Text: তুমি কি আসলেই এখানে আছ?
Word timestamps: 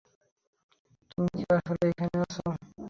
তুমি 1.11 1.29
কি 1.35 1.43
আসলেই 1.55 1.89
এখানে 1.91 2.15
আছ? 2.23 2.35